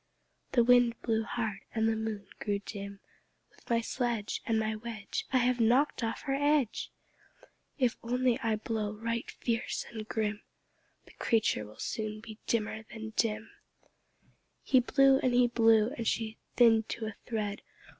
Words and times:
The 0.53 0.63
Wind 0.63 0.99
blew 1.03 1.21
hard, 1.23 1.59
and 1.75 1.87
the 1.87 1.95
Moon 1.95 2.25
grew 2.39 2.57
dim. 2.57 3.01
"With 3.51 3.69
my 3.69 3.81
sledge 3.81 4.41
And 4.47 4.57
my 4.57 4.75
wedge 4.75 5.27
I 5.31 5.37
have 5.37 5.59
knocked 5.59 6.03
off 6.03 6.21
her 6.23 6.33
edge! 6.33 6.89
If 7.77 7.97
only 8.01 8.39
I 8.39 8.55
blow 8.55 8.93
right 8.93 9.29
fierce 9.29 9.85
and 9.91 10.09
grim, 10.09 10.41
The 11.05 11.13
creature 11.19 11.67
will 11.67 11.77
soon 11.77 12.19
be 12.19 12.39
dimmer 12.47 12.81
than 12.91 13.13
dim." 13.15 13.51
He 14.63 14.79
blew 14.79 15.19
and 15.19 15.53
blew, 15.53 15.89
and 15.95 16.07
she 16.07 16.39
thinned 16.55 16.89
to 16.89 17.05
a 17.05 17.13
thread. 17.27 17.61